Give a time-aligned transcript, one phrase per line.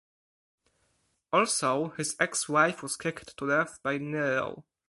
[1.31, 4.65] Also, his ex-wife was kicked to death by Nero.